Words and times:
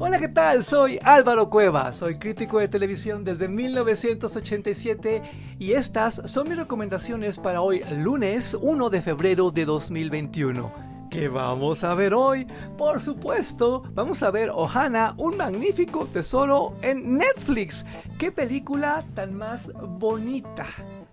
Hola, 0.00 0.20
¿qué 0.20 0.28
tal? 0.28 0.62
Soy 0.62 1.00
Álvaro 1.02 1.50
Cueva, 1.50 1.92
soy 1.92 2.14
crítico 2.20 2.60
de 2.60 2.68
televisión 2.68 3.24
desde 3.24 3.48
1987 3.48 5.22
y 5.58 5.72
estas 5.72 6.22
son 6.24 6.48
mis 6.48 6.56
recomendaciones 6.56 7.36
para 7.36 7.62
hoy, 7.62 7.82
lunes 7.96 8.56
1 8.60 8.90
de 8.90 9.02
febrero 9.02 9.50
de 9.50 9.64
2021. 9.64 10.72
¿Qué 11.10 11.26
vamos 11.26 11.82
a 11.82 11.96
ver 11.96 12.14
hoy? 12.14 12.46
Por 12.76 13.00
supuesto, 13.00 13.82
vamos 13.92 14.22
a 14.22 14.30
ver 14.30 14.50
Ohana, 14.50 15.14
un 15.16 15.36
magnífico 15.36 16.06
tesoro 16.06 16.76
en 16.80 17.18
Netflix. 17.18 17.84
¡Qué 18.18 18.30
película 18.30 19.04
tan 19.16 19.34
más 19.34 19.72
bonita! 19.74 20.66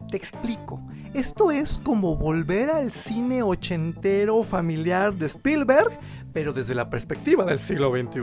Te 0.09 0.17
explico. 0.17 0.81
Esto 1.13 1.49
es 1.49 1.79
como 1.83 2.15
volver 2.15 2.69
al 2.69 2.91
cine 2.91 3.41
ochentero 3.41 4.43
familiar 4.43 5.13
de 5.13 5.25
Spielberg, 5.27 5.97
pero 6.33 6.53
desde 6.53 6.75
la 6.75 6.89
perspectiva 6.89 7.45
del 7.45 7.57
siglo 7.57 7.91
XXI. 7.91 8.21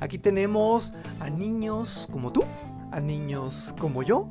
Aquí 0.00 0.18
tenemos 0.18 0.94
a 1.20 1.30
niños 1.30 2.08
como 2.10 2.32
tú, 2.32 2.42
a 2.90 3.00
niños 3.00 3.74
como 3.78 4.02
yo, 4.02 4.28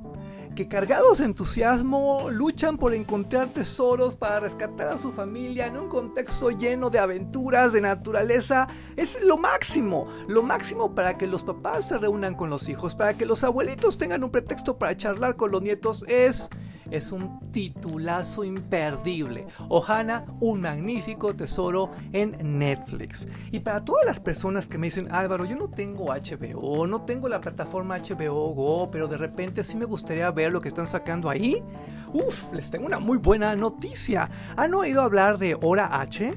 que 0.55 0.67
cargados 0.67 1.20
de 1.20 1.25
entusiasmo 1.25 2.29
luchan 2.29 2.77
por 2.77 2.93
encontrar 2.93 3.49
tesoros 3.49 4.15
para 4.15 4.41
rescatar 4.41 4.87
a 4.89 4.98
su 4.98 5.12
familia 5.12 5.67
en 5.67 5.77
un 5.77 5.87
contexto 5.87 6.51
lleno 6.51 6.89
de 6.89 6.99
aventuras, 6.99 7.71
de 7.71 7.81
naturaleza. 7.81 8.67
Es 8.98 9.23
lo 9.23 9.37
máximo, 9.37 10.07
lo 10.27 10.43
máximo 10.43 10.93
para 10.93 11.17
que 11.17 11.27
los 11.27 11.43
papás 11.43 11.87
se 11.87 11.98
reúnan 11.98 12.35
con 12.35 12.49
los 12.49 12.67
hijos, 12.67 12.95
para 12.95 13.15
que 13.17 13.26
los 13.26 13.43
abuelitos 13.43 13.98
tengan 13.98 14.23
un 14.23 14.31
pretexto 14.31 14.77
para 14.77 14.98
charlar 14.98 15.37
con 15.37 15.51
los 15.51 15.62
nietos. 15.62 16.03
Es 16.07 16.49
es 16.91 17.11
un 17.11 17.51
titulazo 17.51 18.43
imperdible. 18.43 19.47
Ohana, 19.69 20.25
un 20.39 20.61
magnífico 20.61 21.35
tesoro 21.35 21.91
en 22.13 22.59
Netflix. 22.59 23.27
Y 23.51 23.59
para 23.59 23.83
todas 23.83 24.05
las 24.05 24.19
personas 24.19 24.67
que 24.67 24.77
me 24.77 24.87
dicen, 24.87 25.11
Álvaro, 25.11 25.45
yo 25.45 25.55
no 25.55 25.70
tengo 25.70 26.13
HBO, 26.13 26.85
no 26.85 27.01
tengo 27.01 27.27
la 27.27 27.41
plataforma 27.41 27.98
HBO 27.98 28.53
Go, 28.53 28.91
pero 28.91 29.07
de 29.07 29.17
repente 29.17 29.63
sí 29.63 29.77
me 29.77 29.85
gustaría 29.85 30.29
ver 30.31 30.51
lo 30.51 30.61
que 30.61 30.67
están 30.67 30.87
sacando 30.87 31.29
ahí. 31.29 31.63
Uf, 32.13 32.51
les 32.53 32.70
tengo 32.70 32.85
una 32.85 32.99
muy 32.99 33.17
buena 33.17 33.55
noticia. 33.55 34.29
¿Han 34.57 34.73
oído 34.73 35.01
hablar 35.01 35.37
de 35.37 35.57
Hora 35.59 36.01
H? 36.01 36.33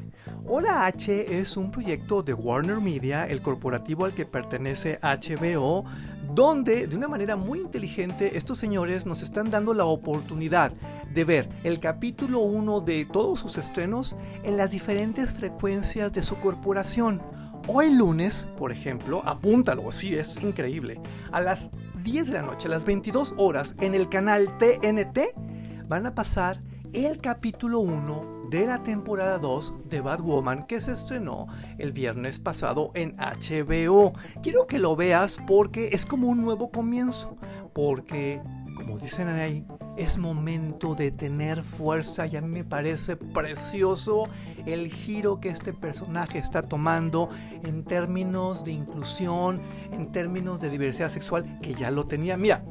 Hora 0.46 0.84
H 0.84 1.40
es 1.40 1.56
un 1.56 1.70
proyecto 1.70 2.22
de 2.22 2.34
Warner 2.34 2.78
Media, 2.78 3.26
el 3.26 3.40
corporativo 3.40 4.04
al 4.04 4.12
que 4.12 4.26
pertenece 4.26 4.98
HBO, 5.00 5.86
donde 6.34 6.86
de 6.86 6.94
una 6.94 7.08
manera 7.08 7.34
muy 7.34 7.60
inteligente 7.60 8.36
estos 8.36 8.58
señores 8.58 9.06
nos 9.06 9.22
están 9.22 9.48
dando 9.48 9.72
la 9.72 9.86
oportunidad 9.86 10.72
de 11.14 11.24
ver 11.24 11.48
el 11.64 11.80
capítulo 11.80 12.40
1 12.40 12.82
de 12.82 13.06
todos 13.06 13.40
sus 13.40 13.56
estrenos 13.56 14.16
en 14.42 14.58
las 14.58 14.70
diferentes 14.70 15.32
frecuencias 15.32 16.12
de 16.12 16.22
su 16.22 16.36
corporación. 16.36 17.22
Hoy 17.66 17.94
lunes, 17.94 18.46
por 18.58 18.70
ejemplo, 18.70 19.22
apúntalo, 19.24 19.88
así 19.88 20.14
es 20.14 20.36
increíble, 20.42 21.00
a 21.32 21.40
las 21.40 21.70
10 22.02 22.26
de 22.26 22.32
la 22.34 22.42
noche, 22.42 22.68
a 22.68 22.72
las 22.72 22.84
22 22.84 23.32
horas, 23.38 23.76
en 23.80 23.94
el 23.94 24.10
canal 24.10 24.58
TNT, 24.58 25.88
van 25.88 26.04
a 26.04 26.14
pasar 26.14 26.60
el 26.92 27.18
capítulo 27.22 27.80
1 27.80 28.33
de 28.54 28.68
la 28.68 28.84
temporada 28.84 29.38
2 29.38 29.74
de 29.86 30.00
Batwoman 30.00 30.68
que 30.68 30.80
se 30.80 30.92
estrenó 30.92 31.48
el 31.76 31.90
viernes 31.90 32.38
pasado 32.38 32.92
en 32.94 33.16
HBO. 33.16 34.12
Quiero 34.44 34.68
que 34.68 34.78
lo 34.78 34.94
veas 34.94 35.38
porque 35.44 35.88
es 35.90 36.06
como 36.06 36.28
un 36.28 36.40
nuevo 36.40 36.70
comienzo, 36.70 37.36
porque 37.72 38.40
como 38.76 38.96
dicen 38.96 39.26
ahí, 39.26 39.66
es 39.96 40.18
momento 40.18 40.94
de 40.94 41.10
tener 41.10 41.64
fuerza 41.64 42.28
y 42.28 42.36
a 42.36 42.40
mí 42.40 42.46
me 42.46 42.62
parece 42.62 43.16
precioso 43.16 44.28
el 44.66 44.86
giro 44.86 45.40
que 45.40 45.48
este 45.48 45.72
personaje 45.72 46.38
está 46.38 46.62
tomando 46.62 47.30
en 47.64 47.82
términos 47.82 48.62
de 48.62 48.70
inclusión, 48.70 49.62
en 49.90 50.12
términos 50.12 50.60
de 50.60 50.70
diversidad 50.70 51.08
sexual, 51.08 51.58
que 51.60 51.74
ya 51.74 51.90
lo 51.90 52.06
tenía. 52.06 52.36
Mira, 52.36 52.64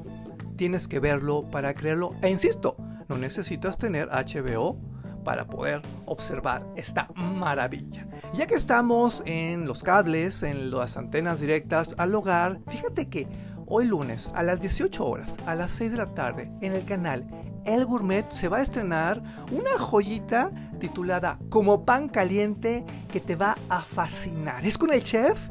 tienes 0.56 0.88
que 0.88 1.02
verlo 1.02 1.50
para 1.52 1.74
creerlo. 1.74 2.16
E 2.22 2.30
insisto, 2.30 2.78
no 3.10 3.18
necesitas 3.18 3.78
tener 3.78 4.08
HBO 4.08 4.93
para 5.24 5.46
poder 5.46 5.82
observar 6.06 6.66
esta 6.76 7.08
maravilla. 7.16 8.08
Ya 8.34 8.48
que 8.48 8.56
estamos 8.56 9.24
en 9.26 9.66
los 9.66 9.84
cables, 9.84 10.44
en 10.44 10.72
las 10.72 10.98
antenas 10.98 11.40
directas 11.40 11.96
al 11.98 12.14
hogar, 12.16 12.60
fíjate 12.68 13.10
que 13.10 13.28
hoy 13.66 13.86
lunes 13.86 14.32
a 14.36 14.44
las 14.44 14.62
18 14.62 15.06
horas, 15.06 15.38
a 15.46 15.56
las 15.56 15.72
6 15.72 15.92
de 15.92 15.98
la 15.98 16.14
tarde, 16.14 16.52
en 16.62 16.74
el 16.74 16.86
canal 16.86 17.26
El 17.66 17.86
Gourmet 17.86 18.30
se 18.30 18.48
va 18.48 18.58
a 18.58 18.62
estrenar 18.62 19.24
una 19.52 19.78
joyita 19.80 20.52
titulada 20.80 21.40
Como 21.50 21.86
pan 21.86 22.10
caliente 22.10 22.86
que 23.12 23.20
te 23.20 23.36
va 23.36 23.58
a 23.70 23.82
fascinar. 23.82 24.66
Es 24.66 24.78
con 24.78 24.92
el 24.92 25.04
chef 25.04 25.50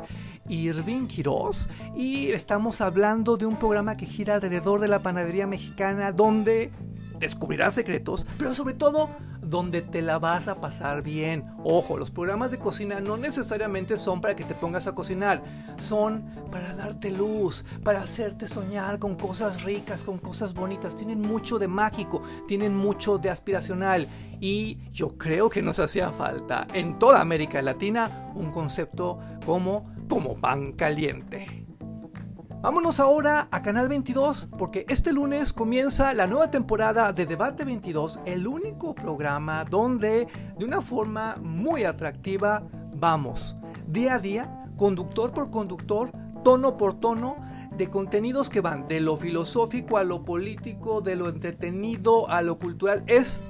Irving 0.49 1.07
Quiroz 1.07 1.69
y 1.97 2.29
estamos 2.29 2.81
hablando 2.81 3.37
de 3.37 3.47
un 3.47 3.59
programa 3.59 3.97
que 3.97 4.07
gira 4.07 4.35
alrededor 4.35 4.81
de 4.81 4.89
la 4.89 5.01
panadería 5.01 5.47
mexicana 5.47 6.13
donde 6.13 6.71
descubrirás 7.19 7.75
secretos, 7.75 8.27
pero 8.39 8.53
sobre 8.53 8.75
todo 8.75 9.09
donde 9.53 9.83
te 9.83 10.01
la 10.01 10.19
vas 10.19 10.49
a 10.49 10.63
pasar 10.63 11.03
bien. 11.03 11.45
Ojo, 11.63 11.99
los 11.99 12.11
programas 12.11 12.51
de 12.51 12.59
cocina 12.59 13.01
no 13.01 13.19
necesariamente 13.19 13.99
son 13.99 14.23
para 14.23 14.35
que 14.35 14.45
te 14.45 14.55
pongas 14.55 14.87
a 14.87 14.95
cocinar, 14.95 15.45
son 15.77 16.25
para 16.51 16.75
darte 16.75 17.11
luz, 17.11 17.63
para 17.85 18.01
hacerte 18.01 18.49
soñar 18.49 18.99
con 18.99 19.15
cosas 19.15 19.63
ricas, 19.63 20.05
con 20.05 20.19
cosas 20.19 20.55
bonitas. 20.55 20.97
Tienen 20.97 21.21
mucho 21.21 21.59
de 21.59 21.69
mágico, 21.69 22.23
tienen 22.49 22.75
mucho 22.75 23.19
de 23.19 23.29
aspiracional 23.29 24.09
y 24.41 24.79
yo 24.91 25.19
creo 25.19 25.51
que 25.51 25.61
nos 25.61 25.79
hacía 25.79 26.11
falta 26.11 26.67
en 26.73 26.99
toda 26.99 27.21
América 27.21 27.61
Latina 27.61 28.33
un 28.35 28.51
concepto 28.51 29.21
como 29.45 29.87
como 30.09 30.35
pan 30.35 30.73
caliente. 30.73 31.62
Vámonos 32.63 33.01
ahora 33.01 33.49
a 33.51 33.61
Canal 33.61 33.89
22 33.89 34.51
porque 34.57 34.87
este 34.89 35.13
lunes 35.13 35.53
comienza 35.53 36.15
la 36.15 36.29
nueva 36.29 36.53
temporada 36.53 37.13
de 37.13 37.27
Debate 37.27 37.65
22, 37.65 38.21
el 38.25 38.47
único 38.47 38.95
programa 38.95 39.65
donde 39.65 40.29
de 40.57 40.65
una 40.65 40.81
forma 40.81 41.35
muy 41.43 41.83
atractiva 41.83 42.63
vamos 42.95 43.57
día 43.89 44.15
a 44.15 44.19
día, 44.21 44.65
conductor 44.77 45.33
por 45.33 45.51
conductor, 45.51 46.13
tono 46.45 46.77
por 46.77 47.01
tono, 47.01 47.35
de 47.77 47.91
contenidos 47.91 48.49
que 48.49 48.61
van 48.61 48.87
de 48.87 49.01
lo 49.01 49.17
filosófico 49.17 49.97
a 49.97 50.05
lo 50.05 50.25
político, 50.25 51.01
de 51.01 51.17
lo 51.17 51.29
entretenido 51.29 52.31
a 52.31 52.43
lo 52.43 52.59
cultural. 52.59 53.03
Es 53.09 53.43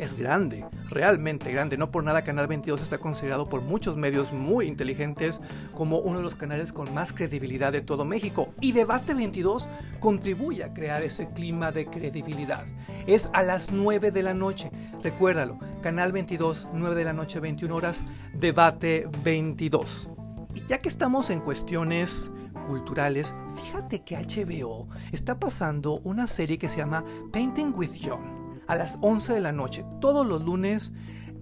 es 0.00 0.14
grande, 0.14 0.64
realmente 0.88 1.52
grande. 1.52 1.76
No 1.76 1.90
por 1.90 2.02
nada 2.02 2.22
Canal 2.22 2.46
22 2.46 2.80
está 2.80 2.98
considerado 2.98 3.48
por 3.48 3.60
muchos 3.60 3.96
medios 3.96 4.32
muy 4.32 4.66
inteligentes 4.66 5.40
como 5.74 5.98
uno 5.98 6.18
de 6.18 6.24
los 6.24 6.34
canales 6.34 6.72
con 6.72 6.92
más 6.94 7.12
credibilidad 7.12 7.70
de 7.70 7.82
todo 7.82 8.06
México. 8.06 8.54
Y 8.60 8.72
Debate 8.72 9.14
22 9.14 9.68
contribuye 10.00 10.64
a 10.64 10.72
crear 10.72 11.02
ese 11.02 11.28
clima 11.30 11.70
de 11.70 11.86
credibilidad. 11.86 12.64
Es 13.06 13.28
a 13.34 13.42
las 13.42 13.70
9 13.70 14.10
de 14.10 14.22
la 14.22 14.32
noche. 14.32 14.70
Recuérdalo, 15.02 15.58
Canal 15.82 16.12
22, 16.12 16.68
9 16.72 16.94
de 16.94 17.04
la 17.04 17.12
noche, 17.12 17.38
21 17.38 17.74
horas, 17.74 18.06
Debate 18.32 19.06
22. 19.22 20.08
Y 20.54 20.64
ya 20.66 20.78
que 20.78 20.88
estamos 20.88 21.28
en 21.28 21.40
cuestiones 21.40 22.32
culturales, 22.66 23.34
fíjate 23.54 24.02
que 24.02 24.16
HBO 24.16 24.88
está 25.12 25.38
pasando 25.38 26.00
una 26.04 26.26
serie 26.26 26.56
que 26.56 26.70
se 26.70 26.78
llama 26.78 27.04
Painting 27.32 27.74
with 27.76 27.90
John 28.02 28.39
a 28.70 28.76
las 28.76 28.98
11 29.00 29.34
de 29.34 29.40
la 29.40 29.50
noche, 29.50 29.84
todos 30.00 30.24
los 30.24 30.42
lunes, 30.44 30.92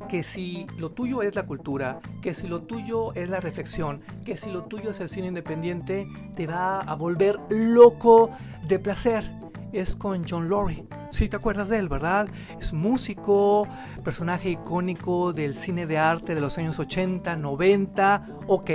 que 0.09 0.23
si 0.23 0.67
lo 0.79 0.93
tuyo 0.93 1.21
es 1.21 1.35
la 1.35 1.45
cultura, 1.45 2.01
que 2.23 2.33
si 2.33 2.49
lo 2.49 2.63
tuyo 2.63 3.13
es 3.13 3.29
la 3.29 3.39
reflexión, 3.39 4.01
que 4.25 4.39
si 4.39 4.51
lo 4.51 4.65
tuyo 4.65 4.93
es 4.93 5.01
el 5.01 5.11
cine 5.11 5.29
independiente, 5.29 6.09
te 6.35 6.47
va 6.47 6.81
a 6.81 6.95
volver 6.95 7.39
loco 7.51 8.31
de 8.67 8.79
placer. 8.79 9.31
Es 9.75 9.95
con 9.95 10.25
John 10.27 10.49
Lorry. 10.49 10.89
Si 11.11 11.29
te 11.29 11.37
acuerdas 11.37 11.69
de 11.69 11.79
él, 11.79 11.91
¿verdad? 11.91 12.31
Es 12.59 12.73
músico, 12.73 13.69
personaje 14.03 14.49
icónico 14.49 15.35
del 15.35 15.55
cine 15.55 15.87
de 15.87 15.99
arte 15.99 16.35
de 16.35 16.41
los 16.41 16.57
años 16.57 16.79
80, 16.79 17.37
90. 17.37 18.39
Ok, 18.47 18.71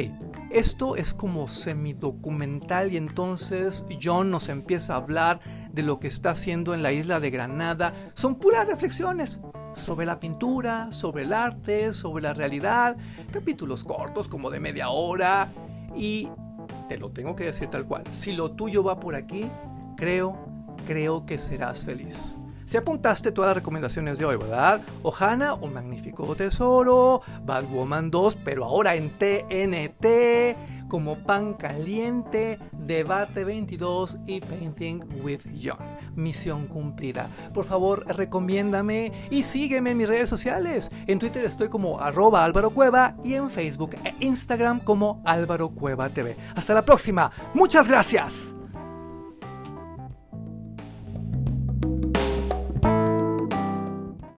esto 0.51 0.95
es 0.95 1.15
como 1.15 1.47
semidocumental 1.47 2.93
y 2.93 2.97
entonces 2.97 3.87
John 3.99 4.29
nos 4.29 4.49
empieza 4.49 4.93
a 4.93 4.97
hablar 4.97 5.39
de 5.73 5.83
lo 5.83 5.99
que 5.99 6.07
está 6.07 6.29
haciendo 6.29 6.73
en 6.73 6.81
la 6.81 6.93
isla 6.93 7.19
de 7.19 7.31
Granada. 7.31 7.93
Son 8.13 8.35
puras 8.35 8.65
reflexiones 8.67 9.41
sobre 9.75 10.05
la 10.05 10.19
pintura, 10.19 10.91
sobre 10.91 11.23
el 11.23 11.33
arte, 11.33 11.93
sobre 11.93 12.23
la 12.23 12.33
realidad, 12.33 12.95
capítulos 13.31 13.83
cortos 13.83 14.27
como 14.27 14.49
de 14.49 14.59
media 14.59 14.89
hora 14.89 15.51
y 15.95 16.29
te 16.87 16.97
lo 16.97 17.11
tengo 17.11 17.35
que 17.35 17.45
decir 17.45 17.69
tal 17.69 17.85
cual. 17.85 18.03
Si 18.11 18.31
lo 18.31 18.51
tuyo 18.51 18.83
va 18.83 18.99
por 18.99 19.15
aquí, 19.15 19.49
creo, 19.97 20.37
creo 20.85 21.25
que 21.25 21.37
serás 21.37 21.83
feliz. 21.83 22.37
Si 22.65 22.77
apuntaste 22.77 23.31
todas 23.31 23.49
las 23.49 23.57
recomendaciones 23.57 24.17
de 24.17 24.25
hoy, 24.25 24.37
¿verdad? 24.37 24.81
Ohana, 25.03 25.53
un 25.53 25.73
magnífico 25.73 26.35
tesoro, 26.35 27.21
Batwoman 27.43 28.09
2, 28.09 28.37
pero 28.43 28.65
ahora 28.65 28.95
en 28.95 29.09
TNT, 29.17 30.87
como 30.87 31.17
pan 31.17 31.53
caliente, 31.55 32.59
Debate 32.71 33.43
22 33.43 34.17
y 34.27 34.41
Painting 34.41 34.99
with 35.23 35.41
John. 35.61 35.77
misión 36.15 36.67
cumplida. 36.67 37.29
Por 37.53 37.65
favor, 37.65 38.05
recomiéndame 38.07 39.11
y 39.29 39.43
sígueme 39.43 39.91
en 39.91 39.97
mis 39.97 40.07
redes 40.07 40.29
sociales. 40.29 40.91
En 41.07 41.19
Twitter 41.19 41.43
estoy 41.45 41.69
como 41.69 41.99
arroba 41.99 42.45
Álvaro 42.45 42.69
Cueva 42.69 43.15
y 43.23 43.33
en 43.33 43.49
Facebook 43.49 43.95
e 44.03 44.15
Instagram 44.19 44.79
como 44.81 45.21
Álvaro 45.25 45.69
Cueva 45.69 46.09
TV. 46.09 46.37
Hasta 46.55 46.73
la 46.73 46.85
próxima. 46.85 47.31
Muchas 47.53 47.87
gracias. 47.87 48.53